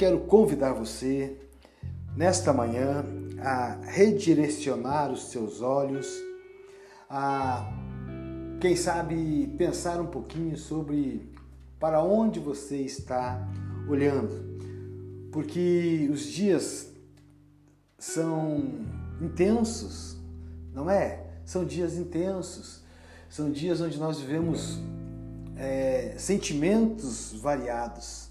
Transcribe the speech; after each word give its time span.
quero 0.00 0.20
convidar 0.20 0.72
você 0.72 1.36
nesta 2.16 2.54
manhã 2.54 3.04
a 3.38 3.78
redirecionar 3.82 5.12
os 5.12 5.24
seus 5.24 5.60
olhos, 5.60 6.08
a 7.06 7.70
quem 8.62 8.74
sabe 8.74 9.46
pensar 9.58 10.00
um 10.00 10.06
pouquinho 10.06 10.56
sobre 10.56 11.30
para 11.78 12.02
onde 12.02 12.40
você 12.40 12.78
está 12.78 13.46
olhando, 13.90 14.58
porque 15.30 16.08
os 16.10 16.22
dias 16.22 16.90
são 17.98 18.86
intensos, 19.20 20.16
não 20.72 20.88
é? 20.88 21.26
São 21.44 21.62
dias 21.62 21.98
intensos, 21.98 22.82
são 23.28 23.50
dias 23.50 23.82
onde 23.82 23.98
nós 23.98 24.18
vivemos 24.18 24.78
é, 25.58 26.14
sentimentos 26.16 27.34
variados 27.34 28.29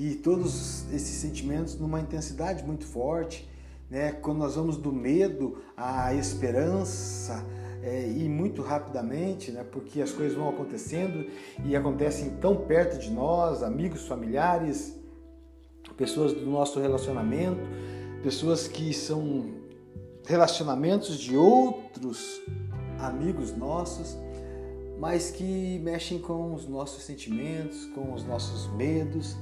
e 0.00 0.14
todos 0.14 0.90
esses 0.94 1.20
sentimentos 1.20 1.78
numa 1.78 2.00
intensidade 2.00 2.64
muito 2.64 2.86
forte, 2.86 3.46
né? 3.90 4.12
Quando 4.12 4.38
nós 4.38 4.54
vamos 4.54 4.78
do 4.78 4.90
medo 4.90 5.58
à 5.76 6.14
esperança 6.14 7.44
é, 7.82 8.08
e 8.08 8.26
muito 8.26 8.62
rapidamente, 8.62 9.50
né? 9.50 9.62
Porque 9.62 10.00
as 10.00 10.10
coisas 10.10 10.34
vão 10.34 10.48
acontecendo 10.48 11.26
e 11.66 11.76
acontecem 11.76 12.30
tão 12.40 12.56
perto 12.56 12.98
de 12.98 13.10
nós, 13.10 13.62
amigos, 13.62 14.08
familiares, 14.08 14.98
pessoas 15.98 16.32
do 16.32 16.46
nosso 16.46 16.80
relacionamento, 16.80 17.60
pessoas 18.22 18.66
que 18.66 18.94
são 18.94 19.50
relacionamentos 20.24 21.18
de 21.18 21.36
outros 21.36 22.40
amigos 22.98 23.54
nossos, 23.54 24.16
mas 24.98 25.30
que 25.30 25.78
mexem 25.80 26.18
com 26.18 26.54
os 26.54 26.66
nossos 26.66 27.02
sentimentos, 27.02 27.84
com 27.94 28.14
os 28.14 28.24
nossos 28.24 28.66
medos 28.74 29.36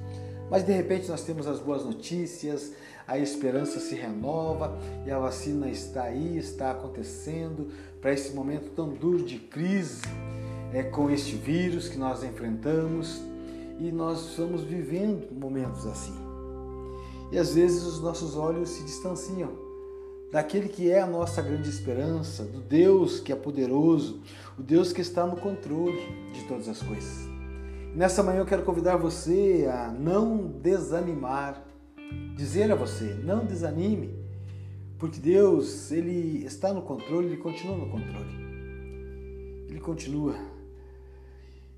mas 0.51 0.65
de 0.65 0.73
repente 0.73 1.09
nós 1.09 1.23
temos 1.23 1.47
as 1.47 1.59
boas 1.59 1.85
notícias, 1.85 2.73
a 3.07 3.19
esperança 3.19 3.81
se 3.81 3.95
renova 3.95 4.79
e 5.07 5.11
a 5.11 5.19
vacina 5.19 5.69
está 5.71 6.05
aí, 6.05 6.37
está 6.37 6.71
acontecendo 6.71 7.69
para 8.01 8.13
esse 8.13 8.35
momento 8.35 8.71
tão 8.77 8.91
duro 8.91 9.25
de 9.25 9.39
crise 9.39 10.03
é, 10.73 10.83
com 10.83 11.11
este 11.11 11.35
vírus 11.37 11.89
que 11.89 11.99
nós 11.99 12.23
enfrentamos 12.23 13.21
e 13.79 13.91
nós 13.91 14.31
estamos 14.31 14.63
vivendo 14.63 15.33
momentos 15.33 15.87
assim. 15.87 16.15
E 17.31 17.39
às 17.39 17.55
vezes 17.55 17.83
os 17.85 18.01
nossos 18.01 18.37
olhos 18.37 18.71
se 18.71 18.83
distanciam 18.85 19.51
daquele 20.31 20.69
que 20.69 20.91
é 20.91 21.01
a 21.01 21.07
nossa 21.07 21.41
grande 21.41 21.69
esperança, 21.69 22.45
do 22.45 22.61
Deus 22.61 23.21
que 23.21 23.33
é 23.33 23.37
poderoso, 23.37 24.21
o 24.59 24.63
Deus 24.63 24.93
que 24.93 25.01
está 25.01 25.27
no 25.27 25.37
controle 25.37 26.01
de 26.33 26.45
todas 26.45 26.69
as 26.69 26.83
coisas. 26.83 27.38
Nessa 27.95 28.23
manhã 28.23 28.39
eu 28.39 28.47
quero 28.47 28.63
convidar 28.63 28.97
você 28.97 29.69
a 29.71 29.91
não 29.91 30.47
desanimar, 30.47 31.65
dizer 32.37 32.71
a 32.71 32.75
você, 32.75 33.15
não 33.25 33.45
desanime, 33.45 34.15
porque 34.99 35.19
Deus, 35.19 35.91
ele 35.91 36.45
está 36.45 36.73
no 36.73 36.83
controle, 36.83 37.29
ele 37.29 37.37
continua 37.39 37.77
no 37.77 37.89
controle. 37.89 38.49
Ele 39.69 39.81
continua. 39.81 40.37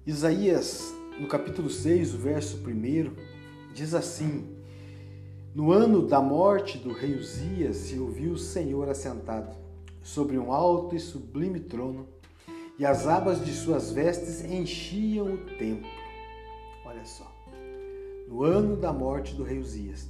Isaías, 0.07 0.93
no 1.21 1.29
capítulo 1.29 1.69
6, 1.69 2.15
o 2.15 2.19
verso 2.19 2.59
1, 2.59 3.13
diz 3.75 3.95
assim: 3.95 4.57
No 5.55 5.71
ano 5.71 6.07
da 6.07 6.21
morte 6.21 6.79
do 6.79 6.93
rei 6.93 7.15
Uzias 7.15 7.77
se 7.77 7.99
ouviu 7.99 8.33
o 8.33 8.39
Senhor 8.39 8.89
assentado 8.89 9.57
sobre 10.03 10.39
um 10.39 10.53
alto 10.53 10.97
e 10.97 11.01
sublime 11.01 11.61
trono, 11.61 12.09
e 12.81 12.87
as 12.87 13.07
abas 13.07 13.45
de 13.45 13.53
suas 13.53 13.93
vestes 13.93 14.43
enchiam 14.43 15.35
o 15.35 15.37
templo. 15.59 15.91
Olha 16.83 17.05
só. 17.05 17.31
No 18.27 18.43
ano 18.43 18.75
da 18.75 18.91
morte 18.91 19.35
do 19.35 19.43
rei 19.43 19.59
Uzias, 19.59 20.09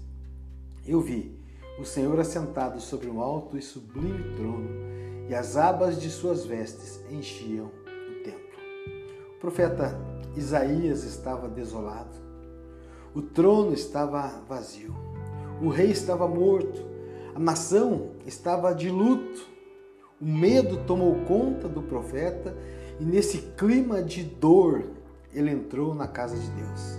eu 0.87 1.01
vi 1.01 1.37
o 1.81 1.85
Senhor 1.85 2.21
assentado 2.21 2.81
sobre 2.81 3.11
um 3.11 3.21
alto 3.21 3.59
e 3.59 3.63
sublime 3.63 4.37
trono, 4.37 4.69
e 5.29 5.35
as 5.35 5.57
abas 5.57 6.01
de 6.01 6.09
suas 6.09 6.47
vestes 6.47 7.01
enchiam 7.11 7.67
o 7.67 8.23
templo. 8.23 8.61
O 9.35 9.41
profeta 9.41 9.99
Isaías 10.37 11.03
estava 11.03 11.49
desolado. 11.49 12.15
O 13.13 13.21
trono 13.21 13.75
estava 13.75 14.45
vazio. 14.49 14.95
O 15.61 15.71
rei 15.71 15.91
estava 15.91 16.29
morto. 16.29 16.85
A 17.35 17.39
nação 17.41 18.13
estava 18.25 18.73
de 18.73 18.91
luto. 18.91 19.45
O 20.21 20.27
medo 20.27 20.85
tomou 20.85 21.15
conta 21.25 21.67
do 21.67 21.81
profeta 21.81 22.55
e 22.99 23.05
nesse 23.05 23.39
clima 23.57 24.03
de 24.03 24.23
dor 24.23 24.85
ele 25.33 25.51
entrou 25.51 25.95
na 25.95 26.07
casa 26.07 26.37
de 26.37 26.51
Deus. 26.51 26.99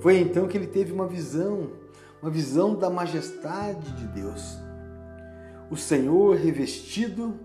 Foi 0.00 0.18
então 0.18 0.48
que 0.48 0.56
ele 0.56 0.66
teve 0.66 0.92
uma 0.92 1.06
visão, 1.06 1.70
uma 2.20 2.30
visão 2.30 2.74
da 2.74 2.90
majestade 2.90 3.92
de 3.92 4.06
Deus. 4.08 4.58
O 5.70 5.76
Senhor, 5.76 6.36
revestido 6.36 7.38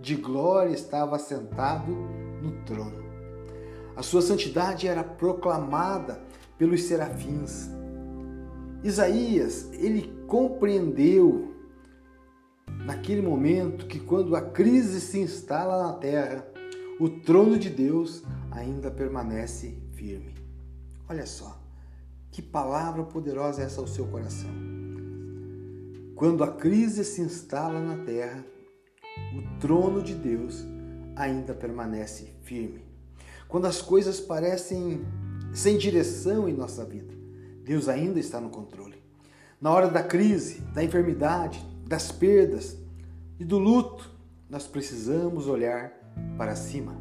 de 0.00 0.14
glória, 0.14 0.72
estava 0.72 1.18
sentado 1.18 1.92
no 2.42 2.52
trono. 2.64 3.04
A 3.94 4.02
sua 4.02 4.22
santidade 4.22 4.88
era 4.88 5.04
proclamada 5.04 6.20
pelos 6.56 6.84
serafins. 6.84 7.68
Isaías, 8.82 9.70
ele 9.74 10.14
compreendeu 10.26 11.53
naquele 12.84 13.22
momento 13.22 13.86
que 13.86 13.98
quando 13.98 14.36
a 14.36 14.42
crise 14.42 15.00
se 15.00 15.18
instala 15.18 15.86
na 15.86 15.92
terra, 15.94 16.46
o 17.00 17.08
trono 17.08 17.58
de 17.58 17.70
Deus 17.70 18.22
ainda 18.50 18.90
permanece 18.90 19.76
firme. 19.92 20.34
Olha 21.08 21.26
só, 21.26 21.60
que 22.30 22.42
palavra 22.42 23.02
poderosa 23.04 23.62
é 23.62 23.64
essa 23.64 23.80
ao 23.80 23.86
seu 23.86 24.06
coração. 24.06 24.50
Quando 26.14 26.44
a 26.44 26.52
crise 26.52 27.04
se 27.04 27.20
instala 27.20 27.80
na 27.80 28.04
terra, 28.04 28.44
o 29.36 29.58
trono 29.58 30.02
de 30.02 30.14
Deus 30.14 30.64
ainda 31.16 31.54
permanece 31.54 32.32
firme. 32.42 32.84
Quando 33.48 33.66
as 33.66 33.80
coisas 33.80 34.20
parecem 34.20 35.04
sem 35.52 35.78
direção 35.78 36.48
em 36.48 36.52
nossa 36.52 36.84
vida, 36.84 37.14
Deus 37.64 37.88
ainda 37.88 38.20
está 38.20 38.40
no 38.40 38.50
controle. 38.50 39.02
Na 39.60 39.70
hora 39.70 39.88
da 39.88 40.02
crise, 40.02 40.60
da 40.74 40.84
enfermidade, 40.84 41.64
das 41.86 42.10
perdas 42.10 42.78
e 43.38 43.44
do 43.44 43.58
luto, 43.58 44.10
nós 44.48 44.66
precisamos 44.66 45.46
olhar 45.46 45.92
para 46.36 46.54
cima. 46.54 46.96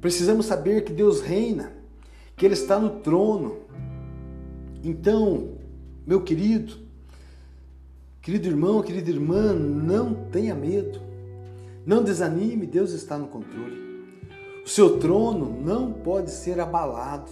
Precisamos 0.00 0.46
saber 0.46 0.84
que 0.84 0.92
Deus 0.92 1.20
reina, 1.20 1.72
que 2.36 2.44
Ele 2.44 2.54
está 2.54 2.78
no 2.78 3.00
trono. 3.00 3.58
Então, 4.82 5.56
meu 6.06 6.22
querido, 6.22 6.78
querido 8.22 8.48
irmão, 8.48 8.82
querida 8.82 9.10
irmã, 9.10 9.52
não 9.52 10.14
tenha 10.30 10.54
medo, 10.54 11.00
não 11.84 12.02
desanime, 12.02 12.66
Deus 12.66 12.92
está 12.92 13.18
no 13.18 13.28
controle. 13.28 13.86
O 14.64 14.68
seu 14.68 14.98
trono 14.98 15.60
não 15.62 15.92
pode 15.92 16.30
ser 16.32 16.58
abalado. 16.58 17.30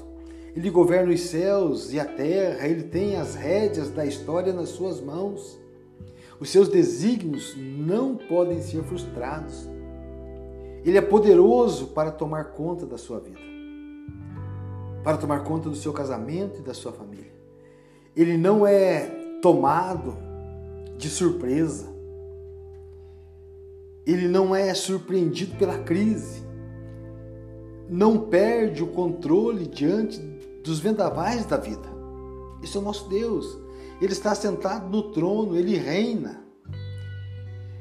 Ele 0.54 0.70
governa 0.70 1.12
os 1.12 1.20
céus 1.20 1.92
e 1.92 1.98
a 1.98 2.04
terra, 2.04 2.68
ele 2.68 2.84
tem 2.84 3.16
as 3.16 3.34
rédeas 3.34 3.90
da 3.90 4.06
história 4.06 4.52
nas 4.52 4.68
suas 4.68 5.00
mãos. 5.00 5.58
Os 6.40 6.50
seus 6.50 6.68
desígnios 6.68 7.54
não 7.56 8.16
podem 8.16 8.60
ser 8.60 8.82
frustrados. 8.82 9.68
Ele 10.84 10.98
é 10.98 11.02
poderoso 11.02 11.88
para 11.88 12.10
tomar 12.10 12.52
conta 12.52 12.84
da 12.84 12.98
sua 12.98 13.18
vida, 13.20 13.40
para 15.02 15.16
tomar 15.16 15.44
conta 15.44 15.68
do 15.68 15.76
seu 15.76 15.92
casamento 15.92 16.60
e 16.60 16.62
da 16.62 16.74
sua 16.74 16.92
família. 16.92 17.32
Ele 18.14 18.36
não 18.36 18.66
é 18.66 19.06
tomado 19.40 20.16
de 20.96 21.08
surpresa. 21.08 21.88
Ele 24.06 24.28
não 24.28 24.54
é 24.54 24.72
surpreendido 24.74 25.56
pela 25.56 25.78
crise. 25.78 26.42
Não 27.88 28.18
perde 28.18 28.82
o 28.82 28.88
controle 28.88 29.66
diante 29.66 30.18
dos 30.62 30.78
vendavais 30.78 31.46
da 31.46 31.56
vida. 31.56 31.94
Esse 32.62 32.76
é 32.76 32.80
o 32.80 32.82
nosso 32.82 33.08
Deus. 33.08 33.63
Ele 34.00 34.12
está 34.12 34.34
sentado 34.34 34.88
no 34.88 35.10
trono, 35.12 35.56
ele 35.56 35.76
reina. 35.76 36.44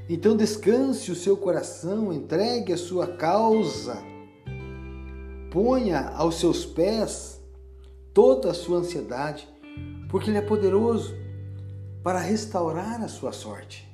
Então 0.09 0.35
descanse 0.35 1.11
o 1.11 1.15
seu 1.15 1.37
coração, 1.37 2.11
entregue 2.11 2.73
a 2.73 2.77
sua 2.77 3.07
causa, 3.07 3.97
ponha 5.49 6.09
aos 6.09 6.39
seus 6.39 6.65
pés 6.65 7.41
toda 8.13 8.51
a 8.51 8.53
sua 8.53 8.79
ansiedade, 8.79 9.47
porque 10.09 10.29
Ele 10.29 10.37
é 10.37 10.41
poderoso 10.41 11.15
para 12.03 12.19
restaurar 12.19 13.01
a 13.01 13.07
sua 13.07 13.31
sorte. 13.31 13.89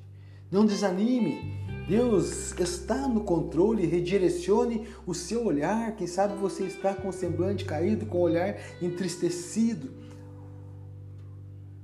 Não 0.51 0.65
desanime, 0.65 1.60
Deus 1.88 2.54
está 2.60 3.07
no 3.07 3.22
controle, 3.22 3.86
redirecione 3.86 4.88
o 5.06 5.13
seu 5.13 5.45
olhar. 5.45 5.95
Quem 5.95 6.07
sabe 6.07 6.36
você 6.36 6.63
está 6.63 6.94
com 6.94 7.10
o 7.10 7.13
semblante 7.13 7.65
caído, 7.65 8.06
com 8.06 8.18
o 8.18 8.22
olhar 8.22 8.57
entristecido, 8.81 9.92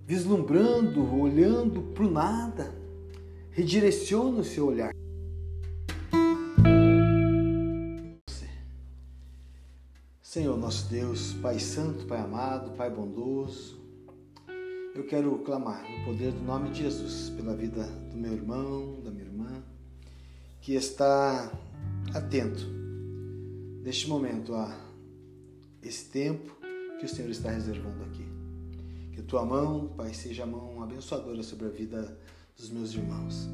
vislumbrando, 0.05 1.19
olhando 1.19 1.81
para 1.81 2.03
o 2.05 2.11
nada. 2.11 2.73
Redireciona 3.51 4.39
o 4.39 4.43
seu 4.43 4.67
olhar. 4.67 4.91
Senhor 10.21 10.57
nosso 10.57 10.89
Deus, 10.89 11.31
Pai 11.41 11.59
Santo, 11.59 12.05
Pai 12.05 12.19
amado, 12.19 12.75
Pai 12.75 12.89
bondoso, 12.89 13.79
eu 14.93 15.05
quero 15.05 15.37
clamar 15.39 15.89
no 15.89 16.03
poder 16.03 16.33
do 16.33 16.43
nome 16.43 16.71
de 16.71 16.83
Jesus 16.83 17.29
pela 17.29 17.55
vida 17.55 17.85
do 18.11 18.17
meu 18.17 18.33
irmão, 18.33 18.99
da 19.01 19.11
minha 19.11 19.23
irmã, 19.23 19.63
que 20.59 20.73
está 20.73 21.49
atento 22.13 22.65
neste 23.81 24.09
momento 24.09 24.53
a 24.55 24.77
esse 25.81 26.09
tempo 26.09 26.53
que 26.99 27.05
o 27.05 27.09
Senhor 27.09 27.29
está 27.29 27.51
reservando 27.51 28.03
aqui. 28.03 28.34
Tua 29.27 29.43
mão, 29.43 29.87
Pai, 29.87 30.13
seja 30.13 30.43
a 30.43 30.45
mão 30.45 30.83
abençoadora 30.83 31.41
sobre 31.41 31.65
a 31.65 31.69
vida 31.69 32.17
dos 32.55 32.69
meus 32.69 32.93
irmãos. 32.93 33.49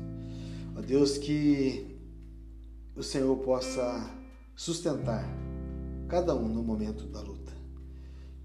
Ó 0.76 0.82
Deus, 0.82 1.18
que 1.18 1.98
o 2.96 3.02
Senhor 3.02 3.38
possa 3.38 4.14
sustentar 4.54 5.26
cada 6.10 6.36
um 6.36 6.50
no 6.50 6.62
momento 6.62 7.06
da 7.06 7.22
luta. 7.22 7.54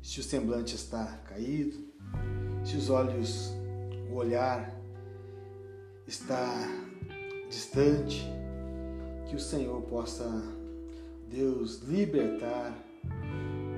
Se 0.01 0.21
o 0.21 0.23
semblante 0.23 0.77
está 0.77 1.05
caído, 1.29 1.77
se 2.65 2.77
os 2.77 2.91
olhos, 2.91 3.53
o 4.09 4.15
olhar 4.15 4.81
está 6.07 6.69
distante, 7.49 8.25
que 9.29 9.35
o 9.35 9.41
Senhor 9.41 9.83
possa, 9.83 10.31
Deus, 11.29 11.81
libertar 11.83 12.73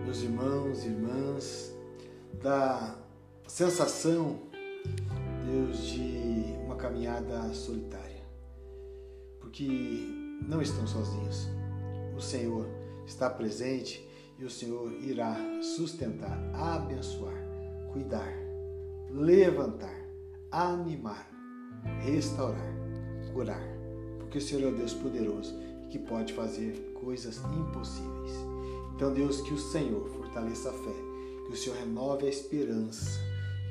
meus 0.05 0.23
irmãos 0.23 0.85
e 0.85 0.89
irmãs 0.89 1.75
da 2.43 3.07
sensação, 3.49 4.39
Deus, 5.47 5.79
de 5.87 6.55
uma 6.65 6.77
caminhada 6.77 7.53
solitária, 7.55 8.23
porque 9.41 9.67
não 10.47 10.61
estão 10.61 10.87
sozinhos. 10.87 11.49
O 12.15 12.21
Senhor 12.21 12.67
está 13.06 13.31
presente 13.31 14.06
e 14.39 14.45
o 14.45 14.50
Senhor 14.50 14.93
irá 15.03 15.35
sustentar, 15.62 16.39
abençoar, 16.55 17.35
cuidar, 17.91 18.33
levantar, 19.11 19.99
animar, 20.50 21.27
restaurar, 22.05 22.75
curar, 23.33 23.62
porque 24.19 24.39
o 24.39 24.43
Senhor 24.43 24.69
é 24.69 24.77
Deus 24.77 24.93
poderoso 24.93 25.59
que 25.91 25.99
pode 25.99 26.35
fazer 26.35 26.93
coisas 27.00 27.39
impossíveis. 27.56 28.33
Então, 28.95 29.15
Deus, 29.15 29.41
que 29.41 29.55
o 29.55 29.59
Senhor 29.59 30.06
fortaleça 30.09 30.69
a 30.69 30.73
fé, 30.73 30.95
que 31.47 31.53
o 31.53 31.56
Senhor 31.56 31.79
renove 31.79 32.27
a 32.27 32.29
esperança 32.29 33.27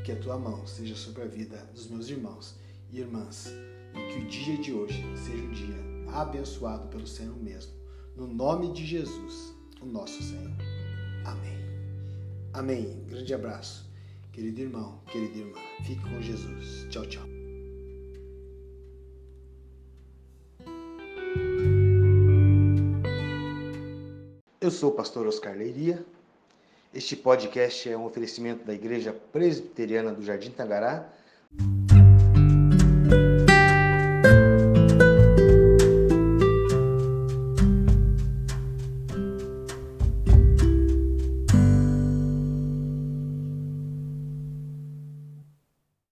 que 0.07 0.13
a 0.13 0.15
tua 0.15 0.39
mão 0.39 0.65
seja 0.65 0.95
sobre 0.95 1.23
a 1.23 1.25
vida 1.25 1.57
dos 1.73 1.89
meus 1.89 2.07
irmãos 2.07 2.55
e 2.89 2.99
irmãs 3.01 3.51
e 3.93 4.13
que 4.13 4.19
o 4.19 4.27
dia 4.29 4.57
de 4.57 4.71
hoje 4.71 5.03
seja 5.17 5.43
um 5.43 5.51
dia 5.51 5.75
abençoado 6.13 6.87
pelo 6.87 7.05
Senhor 7.05 7.35
mesmo. 7.35 7.73
No 8.15 8.25
nome 8.25 8.71
de 8.71 8.85
Jesus, 8.85 9.53
o 9.81 9.85
nosso 9.85 10.23
Senhor. 10.23 10.49
Amém. 11.25 11.57
Amém. 12.53 13.03
Grande 13.05 13.33
abraço. 13.33 13.85
Querido 14.31 14.61
irmão, 14.61 15.01
querida 15.07 15.39
irmã, 15.39 15.59
fique 15.83 16.01
com 16.01 16.21
Jesus. 16.21 16.87
Tchau, 16.89 17.05
tchau. 17.07 17.27
Eu 24.61 24.71
sou 24.71 24.91
o 24.91 24.95
pastor 24.95 25.27
Oscar 25.27 25.57
Leiria. 25.57 26.05
Este 26.93 27.15
podcast 27.15 27.89
é 27.89 27.97
um 27.97 28.05
oferecimento 28.05 28.65
da 28.65 28.73
Igreja 28.73 29.13
Presbiteriana 29.31 30.13
do 30.13 30.23
Jardim 30.23 30.51
Tangará. 30.51 31.09